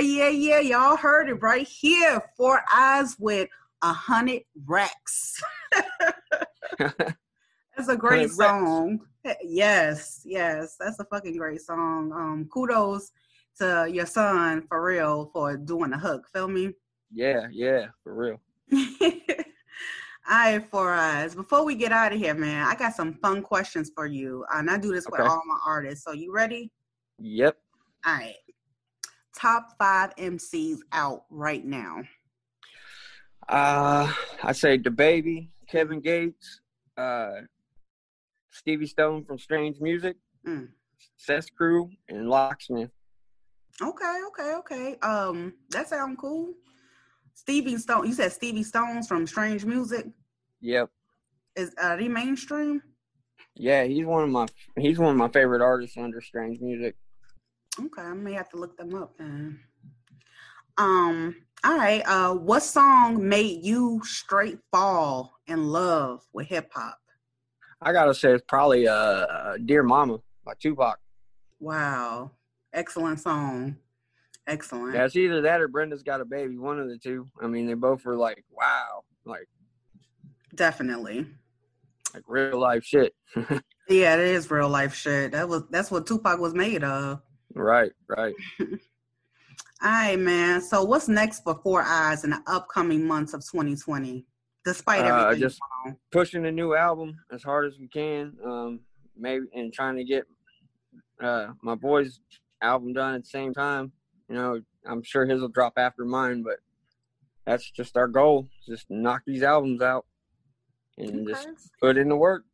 Yeah, 0.00 0.28
yeah, 0.28 0.60
yeah. 0.60 0.60
Y'all 0.60 0.96
heard 0.96 1.28
it 1.28 1.42
right 1.42 1.66
here. 1.66 2.22
Four 2.36 2.62
eyes 2.72 3.16
with 3.18 3.48
a 3.82 3.92
hundred 3.92 4.42
racks. 4.66 5.42
That's 6.78 7.88
a 7.88 7.96
great 7.96 8.30
song. 8.30 9.00
Yes, 9.42 10.22
yes, 10.24 10.76
that's 10.78 11.00
a 11.00 11.04
fucking 11.04 11.36
great 11.36 11.60
song. 11.60 12.12
Um, 12.12 12.48
kudos 12.52 13.10
to 13.58 13.88
your 13.90 14.06
son 14.06 14.62
for 14.68 14.84
real 14.84 15.30
for 15.32 15.56
doing 15.56 15.90
the 15.90 15.98
hook. 15.98 16.28
Feel 16.32 16.46
me? 16.46 16.72
Yeah, 17.10 17.48
yeah, 17.50 17.86
for 18.04 18.14
real. 18.14 18.40
All 20.28 20.36
right, 20.36 20.70
Four 20.70 20.92
Eyes. 20.92 21.34
Before 21.34 21.64
we 21.64 21.74
get 21.74 21.90
out 21.90 22.12
of 22.12 22.18
here, 22.18 22.34
man, 22.34 22.66
I 22.66 22.74
got 22.76 22.94
some 22.94 23.14
fun 23.14 23.42
questions 23.42 23.90
for 23.94 24.06
you. 24.06 24.44
And 24.52 24.70
I 24.70 24.76
do 24.78 24.92
this 24.92 25.06
with 25.10 25.20
all 25.20 25.42
my 25.46 25.58
artists. 25.64 26.04
So 26.04 26.12
you 26.12 26.32
ready? 26.32 26.70
Yep. 27.18 27.56
All 28.04 28.14
right. 28.14 28.34
Top 29.36 29.74
five 29.78 30.14
MCs 30.16 30.78
out 30.92 31.24
right 31.30 31.64
now. 31.64 32.02
Uh, 33.48 34.10
I 34.42 34.52
say 34.52 34.78
DaBaby, 34.78 35.48
Kevin 35.68 36.00
Gates, 36.00 36.60
uh, 36.96 37.32
Stevie 38.50 38.86
Stone 38.86 39.24
from 39.24 39.38
Strange 39.38 39.78
Music, 39.80 40.16
Mm. 40.46 40.68
Seth 41.16 41.54
Crew, 41.54 41.90
and 42.08 42.28
Locksmith. 42.28 42.90
Okay, 43.82 44.20
okay, 44.28 44.54
okay. 44.54 44.96
Um, 45.00 45.52
that 45.70 45.88
sounds 45.88 46.16
cool. 46.18 46.54
Stevie 47.34 47.76
Stone. 47.76 48.06
You 48.06 48.14
said 48.14 48.32
Stevie 48.32 48.62
Stones 48.62 49.06
from 49.06 49.26
Strange 49.26 49.64
Music. 49.66 50.06
Yep. 50.60 50.88
Is 51.56 51.74
are 51.82 51.96
they 51.96 52.08
mainstream? 52.08 52.82
Yeah, 53.54 53.84
he's 53.84 54.06
one 54.06 54.24
of 54.24 54.30
my 54.30 54.46
he's 54.78 54.98
one 54.98 55.10
of 55.10 55.16
my 55.16 55.28
favorite 55.28 55.60
artists 55.62 55.96
under 55.98 56.20
Strange 56.20 56.60
Music. 56.60 56.96
Okay, 57.78 58.02
I 58.02 58.14
may 58.14 58.32
have 58.32 58.48
to 58.50 58.56
look 58.56 58.76
them 58.76 58.94
up 58.94 59.16
then. 59.18 59.60
Um, 60.78 61.36
all 61.64 61.76
right. 61.76 62.02
Uh, 62.06 62.34
what 62.34 62.62
song 62.62 63.26
made 63.28 63.64
you 63.64 64.00
straight 64.04 64.58
fall 64.72 65.34
in 65.46 65.68
love 65.68 66.22
with 66.32 66.46
hip 66.46 66.70
hop? 66.74 66.98
I 67.80 67.92
gotta 67.92 68.14
say 68.14 68.32
it's 68.32 68.44
probably 68.48 68.88
uh, 68.88 69.58
Dear 69.64 69.82
Mama 69.82 70.18
by 70.44 70.54
Tupac. 70.58 70.98
Wow, 71.60 72.30
excellent 72.72 73.20
song. 73.20 73.76
Excellent. 74.46 74.94
Yeah, 74.94 75.04
it's 75.04 75.16
either 75.16 75.40
that 75.42 75.60
or 75.60 75.68
Brenda's 75.68 76.02
Got 76.02 76.20
a 76.20 76.24
Baby, 76.24 76.56
one 76.56 76.78
of 76.78 76.88
the 76.88 76.98
two. 76.98 77.26
I 77.42 77.46
mean, 77.48 77.66
they 77.66 77.74
both 77.74 78.04
were 78.04 78.16
like, 78.16 78.44
wow, 78.50 79.02
like 79.24 79.48
Definitely. 80.54 81.26
like 82.14 82.22
real 82.26 82.58
life 82.58 82.84
shit. 82.84 83.14
Yeah, 83.88 84.14
it 84.14 84.20
is 84.20 84.50
real 84.50 84.68
life 84.68 84.94
shit. 84.94 85.30
That 85.30 85.48
was 85.48 85.62
that's 85.70 85.92
what 85.92 86.08
Tupac 86.08 86.40
was 86.40 86.54
made 86.54 86.82
of. 86.82 87.22
Right, 87.56 87.92
right. 88.08 88.34
All 89.82 89.90
right, 89.90 90.18
man. 90.18 90.60
So 90.62 90.84
what's 90.84 91.08
next 91.08 91.42
for 91.44 91.54
Four 91.62 91.82
Eyes 91.82 92.24
in 92.24 92.30
the 92.30 92.42
upcoming 92.46 93.04
months 93.06 93.34
of 93.34 93.40
2020? 93.40 94.24
Despite 94.64 95.02
Uh, 95.04 95.08
everything. 95.28 95.40
just- 95.42 95.60
going? 95.84 95.96
Pushing 96.10 96.46
a 96.46 96.52
new 96.52 96.74
album 96.74 97.16
as 97.30 97.42
hard 97.42 97.66
as 97.66 97.78
we 97.78 97.88
can. 97.88 98.36
Um, 98.44 98.80
maybe 99.18 99.46
and 99.54 99.72
trying 99.72 99.96
to 99.96 100.04
get 100.04 100.24
uh 101.22 101.48
my 101.62 101.74
boy's 101.74 102.20
album 102.60 102.92
done 102.92 103.14
at 103.14 103.22
the 103.22 103.28
same 103.28 103.54
time. 103.54 103.92
You 104.28 104.34
know, 104.34 104.60
I'm 104.84 105.02
sure 105.02 105.24
his 105.24 105.40
will 105.40 105.48
drop 105.48 105.74
after 105.78 106.04
mine, 106.04 106.42
but 106.42 106.58
that's 107.46 107.70
just 107.70 107.96
our 107.96 108.08
goal. 108.08 108.48
Just 108.66 108.90
knock 108.90 109.22
these 109.26 109.42
albums 109.42 109.80
out 109.80 110.04
and 110.98 111.26
just 111.28 111.48
put 111.80 111.96
in 111.96 112.08
the 112.08 112.16
work. 112.16 112.44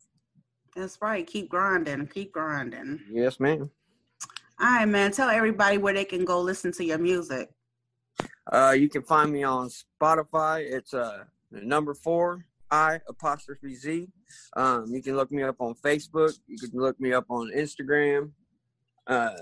That's 0.77 0.99
right. 1.03 1.27
Keep 1.27 1.49
grinding. 1.49 2.07
Keep 2.09 2.33
grinding. 2.33 3.01
Yes, 3.11 3.41
ma'am. 3.41 3.71
All 4.63 4.69
right, 4.69 4.87
man. 4.87 5.11
Tell 5.11 5.29
everybody 5.29 5.77
where 5.77 5.93
they 5.93 6.05
can 6.05 6.25
go 6.25 6.41
listen 6.41 6.71
to 6.75 6.85
your 6.85 6.99
music. 6.99 7.51
Uh, 8.53 8.77
you 8.79 8.89
can 8.89 9.03
find 9.03 9.33
me 9.33 9.43
on 9.43 9.69
Spotify. 9.69 10.61
It's 10.61 10.95
uh 10.95 11.25
number 11.51 11.95
four 11.95 12.47
I 12.71 13.01
apostrophe 13.09 13.75
Z. 13.75 14.07
Um, 14.57 14.87
you 14.87 15.03
can 15.03 15.17
look 15.17 15.33
me 15.33 15.43
up 15.43 15.57
on 15.59 15.75
Facebook. 15.75 16.39
You 16.47 16.59
can 16.59 16.79
look 16.79 17.01
me 17.01 17.13
up 17.13 17.25
on 17.29 17.51
Instagram. 17.51 18.31
Uh, 19.09 19.37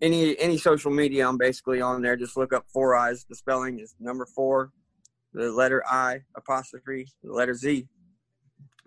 any 0.00 0.38
any 0.38 0.58
social 0.58 0.92
media, 0.92 1.28
I'm 1.28 1.36
basically 1.36 1.80
on 1.80 2.00
there. 2.00 2.16
Just 2.16 2.36
look 2.36 2.52
up 2.52 2.66
Four 2.72 2.94
Eyes. 2.94 3.26
The 3.28 3.34
spelling 3.34 3.80
is 3.80 3.96
number 3.98 4.26
four, 4.26 4.70
the 5.34 5.50
letter 5.50 5.82
I 5.90 6.20
apostrophe, 6.36 7.08
the 7.24 7.32
letter 7.32 7.54
Z. 7.54 7.88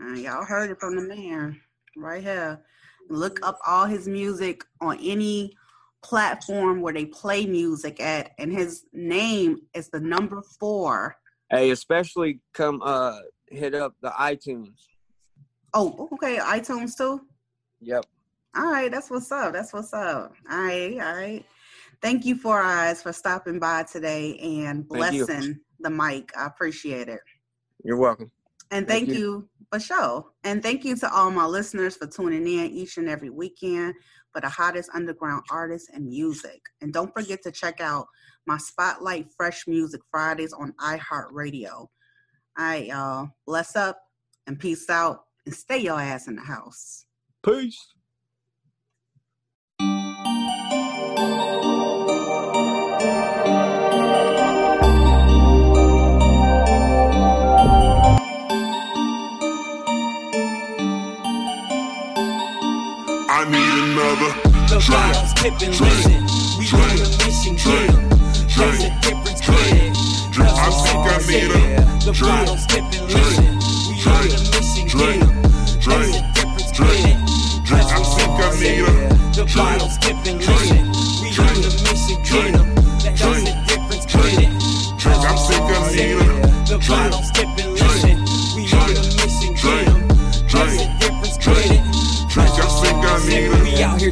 Uh, 0.02 0.14
y'all 0.14 0.46
heard 0.46 0.72
it 0.72 0.80
from 0.80 0.96
the 0.96 1.02
man 1.02 1.60
right 1.98 2.24
here. 2.24 2.62
Look 3.10 3.40
up 3.46 3.60
all 3.68 3.86
his 3.86 4.08
music 4.08 4.64
on 4.82 4.98
any 5.02 5.54
platform 6.04 6.82
where 6.82 6.94
they 6.94 7.06
play 7.06 7.46
music 7.46 8.02
at, 8.02 8.32
and 8.38 8.52
his 8.52 8.86
name 8.94 9.58
is 9.74 9.90
the 9.90 10.00
number 10.00 10.42
four. 10.60 11.16
Hey, 11.50 11.72
especially 11.72 12.40
come 12.54 12.82
uh 12.84 13.20
hit 13.48 13.74
up 13.76 13.94
the 14.02 14.10
iTunes. 14.10 14.76
Oh, 15.74 16.10
okay. 16.14 16.38
iTunes 16.38 16.98
too. 16.98 17.22
Yep. 17.82 18.06
All 18.56 18.72
right, 18.72 18.92
that's 18.92 19.10
what's 19.10 19.32
up. 19.32 19.54
That's 19.54 19.74
what's 19.74 19.94
up. 19.94 20.34
All 20.50 20.58
right, 20.58 20.94
all 21.00 21.16
right. 21.16 21.46
Thank 22.02 22.26
you, 22.26 22.36
Four 22.36 22.62
Eyes, 22.62 23.02
for 23.02 23.14
stopping 23.14 23.60
by 23.60 23.84
today 23.84 24.38
and 24.38 24.88
blessing 24.88 25.60
the 25.80 25.90
mic. 25.90 26.32
I 26.38 26.46
appreciate 26.46 27.08
it. 27.08 27.22
You're 27.84 27.98
welcome. 27.98 28.32
And 28.72 28.88
Thank 28.88 29.08
thank, 29.08 29.18
you. 29.18 29.20
you. 29.20 29.50
For 29.74 29.80
show. 29.80 30.30
And 30.44 30.62
thank 30.62 30.86
you 30.86 30.96
to 30.98 31.12
all 31.12 31.32
my 31.32 31.46
listeners 31.46 31.96
for 31.96 32.06
tuning 32.06 32.46
in 32.48 32.72
each 32.72 32.98
and 32.98 33.10
every 33.10 33.32
weekend 33.32 33.96
for 34.32 34.40
the 34.40 34.50
hottest 34.50 34.90
underground 34.94 35.44
artists 35.50 35.90
and 35.92 36.06
music. 36.06 36.62
And 36.82 36.94
don't 36.94 37.14
forget 37.14 37.42
to 37.44 37.52
check 37.52 37.82
out 37.82 38.06
my 38.46 38.58
Spotlight 38.58 39.28
Fresh 39.36 39.68
Music 39.68 40.02
Fridays 40.12 40.54
on 40.54 40.74
iHeartRadio. 40.80 41.72
All 41.72 41.90
right, 42.58 42.86
y'all. 42.86 43.30
Bless 43.48 43.76
up 43.76 44.00
and 44.46 44.60
peace 44.60 44.90
out 44.90 45.22
and 45.46 45.56
stay 45.56 45.80
your 45.80 46.00
ass 46.00 46.28
in 46.28 46.36
the 46.36 46.44
house. 46.44 47.06
Peace. 47.44 47.80
The 64.74 64.80
tipping, 65.38 65.70
drink, 65.70 65.94
listen. 66.02 66.58
We 66.58 66.66
mission, 67.22 67.56
drink. 67.62 67.94
There's 68.58 68.82
a 68.82 68.90
difference, 69.06 69.42
drink, 69.46 69.70
get 69.70 69.86
it. 69.86 70.34
drink. 70.34 70.50
I 70.50 70.70
think 70.82 70.98
I 71.06 71.18
need 71.30 71.52
a. 71.54 72.02
The 72.02 72.12
tipping, 72.66 73.06
drink, 73.06 73.38
listen. 73.38 73.54
We 73.86 74.02
mission, 74.50 74.88
drink. 74.90 75.22
There's 75.86 76.18
a 76.18 76.26
difference, 76.34 76.72
drink, 76.74 77.06
get 77.06 77.06
it. 77.06 77.66
drink. 77.70 77.86
I 77.86 78.02
think 78.02 78.34
I 78.34 78.50
need 78.58 78.82
a 78.82 79.14
The 79.38 79.46
tipping, 80.02 80.42
drink, 80.42 80.66
listen. 80.66 81.22
We 81.22 81.30
on 81.30 81.38
drink, 81.38 81.54
a 81.54 81.78
mission, 81.86 82.18
drink, 82.26 82.58
get 83.14 83.22
'em. 83.22 83.46
A 83.46 83.66
difference, 83.70 84.06
drink, 84.10 84.34
get 84.34 84.50
it. 84.50 84.98
drink. 84.98 85.22
I 85.22 85.38
think 85.38 85.70
I 85.70 85.92
need 85.94 86.18
a 86.18 86.34
The 86.66 86.78
tipping, 87.30 87.54
drink, 87.54 87.74
listen. 87.74 87.83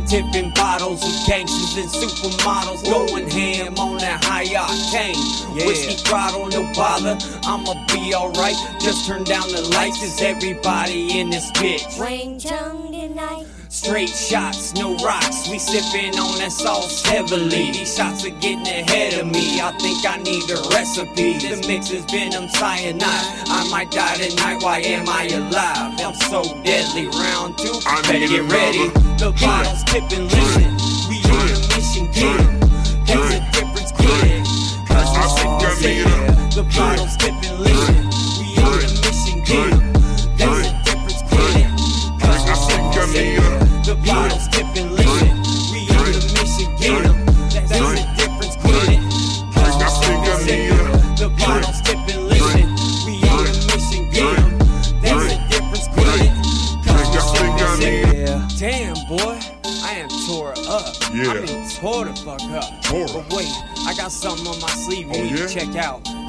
Tipping 0.08 0.52
bottles 0.52 1.04
with 1.04 1.28
gangsters 1.28 1.78
and 1.78 1.90
supermodels, 1.90 2.84
going 2.84 3.30
ham 3.30 3.78
on 3.78 3.98
that 3.98 4.24
high 4.24 4.46
octane. 4.46 5.66
Whiskey 5.66 5.96
throttle, 6.04 6.48
no 6.48 6.70
bother. 6.74 7.18
I'ma 7.44 7.74
be 7.88 8.14
alright. 8.16 8.56
Just 8.80 9.08
turn 9.08 9.24
down 9.24 9.48
the 9.50 9.62
lights, 9.74 10.00
cause 10.00 10.22
everybody 10.22 11.20
in 11.20 11.30
this 11.30 11.52
bitch. 11.52 12.00
Wang 12.00 12.40
Chung 12.40 12.92
tonight. 12.92 13.51
Straight 13.72 14.10
shots, 14.10 14.74
no 14.74 14.98
rocks. 14.98 15.48
We 15.50 15.58
sipping 15.58 16.20
on 16.20 16.38
that 16.40 16.52
sauce 16.52 17.02
heavily. 17.06 17.72
These 17.72 17.96
shots 17.96 18.26
are 18.26 18.30
getting 18.30 18.68
ahead 18.68 19.14
of 19.18 19.28
me. 19.28 19.62
I 19.62 19.72
think 19.80 20.06
I 20.06 20.18
need 20.18 20.44
a 20.52 20.62
recipe. 20.76 21.38
This 21.40 21.66
mix 21.66 21.90
is 21.90 22.04
venom 22.04 22.50
cyanide. 22.50 23.02
I 23.48 23.66
might 23.72 23.90
die 23.90 24.16
tonight. 24.16 24.62
Why 24.62 24.80
am 24.80 25.08
I 25.08 25.26
alive? 25.28 25.98
I'm 26.02 26.14
so 26.16 26.44
deadly. 26.64 27.08
Round 27.08 27.58
two. 27.58 27.72
I 27.88 28.02
Better 28.02 28.28
get 28.28 28.52
ready. 28.52 28.90
The 29.18 29.32
bottles 29.40 29.86
tipping, 29.86 30.28
listen. 30.28 31.01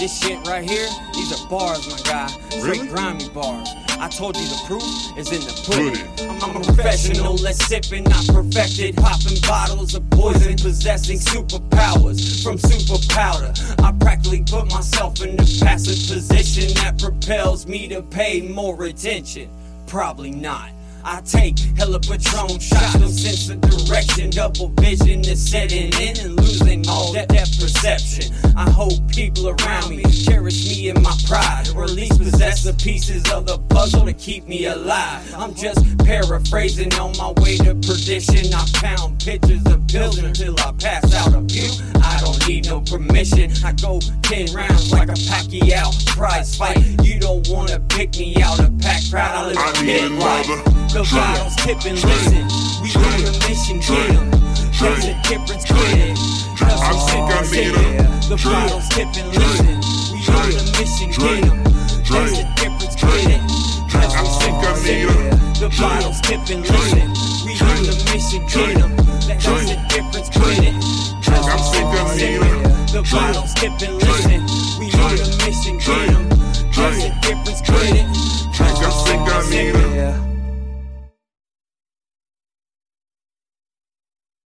This 0.03 0.19
shit 0.19 0.45
right 0.49 0.69
here, 0.69 0.89
these 1.15 1.31
are 1.31 1.49
bars, 1.49 1.89
my 1.89 1.97
guy. 2.03 2.27
Straight 2.27 2.65
Really? 2.65 2.89
grimy 2.89 3.29
bars. 3.29 3.69
I 4.01 4.09
told 4.09 4.37
you 4.37 4.43
the 4.43 4.61
proof 4.67 4.83
is 5.17 5.31
in 5.31 5.43
the 5.43 5.53
pudding. 5.65 5.95
Pudding. 6.17 6.43
I'm 6.43 6.57
a 6.57 6.61
professional, 6.61 7.37
let's 7.37 7.65
sipping, 7.67 8.03
not 8.03 8.27
perfected. 8.27 8.97
Popping 8.97 9.39
bottles 9.43 9.95
of 9.95 10.11
poison, 10.11 10.57
possessing 10.57 11.21
superpowers 11.21 12.43
from 12.43 12.59
super 12.59 12.99
powder. 13.15 13.55
I 13.79 13.93
practically 13.93 14.43
put 14.43 14.69
myself 14.73 15.23
in 15.23 15.37
the 15.37 15.61
passive 15.65 16.13
position 16.13 16.75
that 16.83 16.99
propels 16.99 17.69
me 17.69 17.87
to 17.87 18.03
pay 18.03 18.41
more 18.41 18.83
attention. 18.83 19.51
Probably 19.87 20.33
not. 20.33 20.71
I 21.05 21.21
take 21.23 21.59
hella 21.77 21.99
Patron 21.99 22.59
shots, 22.59 22.99
no 22.99 23.09
sense 23.09 23.49
of 23.49 23.61
direction. 23.61 24.31
Double 24.31 24.69
vision 24.81 25.21
is 25.21 25.51
setting 25.51 25.93
in 26.01 26.19
and 26.21 26.37
losing 26.37 26.89
all 26.89 27.13
that, 27.13 27.29
that 27.31 27.49
perception. 27.59 28.33
I 28.57 28.71
hope 28.71 28.93
people 29.09 29.49
around 29.49 29.91
me 29.91 30.05
cherish 30.05 30.69
me 30.69 30.91
and 30.91 31.03
my 31.03 31.17
pride, 31.27 31.71
or 31.75 31.85
at 31.85 31.91
least 31.91 32.19
possess 32.19 32.63
the 32.63 32.75
pieces 32.75 33.31
of 33.33 33.47
the 33.47 33.59
puzzle 33.59 34.07
to 34.07 34.13
keep 34.13 34.47
me 34.47 34.67
alive. 34.67 35.35
I'm 35.35 35.55
just 35.55 35.99
paraphrasing 35.99 36.95
on 36.95 37.17
my 37.17 37.33
way 37.43 37.57
to 37.59 37.75
perdition. 37.75 38.53
I 38.55 38.65
found 38.81 39.21
pictures 39.21 39.65
of 39.67 39.87
pills 39.89 40.19
until 40.19 40.59
I 40.61 40.73
pass 40.73 41.15
out 41.15 41.35
a 41.35 41.43
few. 41.53 41.71
I 42.03 42.21
don't 42.21 42.49
need 42.49 42.67
no 42.67 42.81
permission. 42.81 43.51
I 43.65 43.73
go 43.73 44.01
10 44.23 44.55
rounds 44.55 44.93
like 44.93 45.09
a 45.09 45.19
Pacquiao 45.29 46.07
prize 46.15 46.57
fight. 46.57 46.79
You 47.03 47.19
don't 47.19 47.49
wanna 47.49 47.81
pick 47.89 48.17
me 48.17 48.37
out 48.43 48.61
a 48.61 48.71
pack 48.81 49.03
crowd. 49.11 49.35
I 49.35 49.47
live 49.49 49.59
I 49.59 49.71
a 49.71 49.83
need 49.83 50.01
pit 50.01 50.13
life. 50.13 50.92
The 50.93 51.01
drink, 51.05 51.11
bottles 51.11 51.57
tipping, 51.57 51.95
listen. 51.97 52.45
We 52.83 52.93
on 52.93 53.25
a 53.25 53.33
mission, 53.49 53.81
get 53.81 54.13
'em. 54.13 54.31
There's 54.77 55.05
a 55.09 55.15
difference, 55.25 55.65
get 55.65 55.97
it. 55.97 56.19
I 56.19 56.57
Cause 56.59 56.81
I 56.83 56.93
I'm 56.93 57.45
sick. 57.49 57.65
a 57.65 58.29
The 58.29 58.37
drink, 58.37 58.45
bottles 58.45 58.89
tipping, 58.91 59.31
listen. 59.33 59.81
We 60.13 60.21
on 60.29 60.53
a 60.53 60.65
mission, 60.77 61.11
get 61.17 61.49
'em. 61.49 61.65
There's 62.05 62.39
a 62.39 62.45
difference, 62.61 62.97
get 63.01 63.25
it. 63.25 63.41
Cause 63.89 64.13
I 64.13 64.21
I'm 64.21 64.27
think 64.41 64.57
I 64.69 64.75
sick. 64.75 64.85
need 64.85 65.09
a 65.09 65.61
The 65.61 65.69
bottles 65.81 66.21
tipping, 66.21 66.61
listen. 66.61 67.09
We 67.47 67.53
on 67.65 67.89
a 67.89 67.95
mission, 68.13 68.43
get 68.53 68.77
'em. 68.83 68.93
There's 69.41 69.71
a 69.73 69.77
difference, 69.89 70.29
get 70.29 70.61
it. 70.61 70.77
Cause 71.25 71.47
I 71.49 71.53
I'm 71.57 71.73
think 71.73 71.89
I 71.89 72.17
sick. 72.17 72.21
need 72.21 72.43
a 72.43 72.93
The 72.93 73.03
bottles 73.11 73.55
tipping, 73.55 73.99
listen. 73.99 74.43
We 74.79 74.93
on 74.93 75.17
a 75.17 75.29
mission, 75.41 75.79
get 75.79 76.11
'em. 76.13 76.29
There's 76.77 77.05
a 77.05 77.11
difference, 77.25 77.61
get 77.63 77.97
it. 77.97 78.07
drink. 78.53 78.77
I 78.85 78.91
think 79.07 79.29
I 79.29 79.41
a 79.41 79.97
Yeah. 79.97 80.32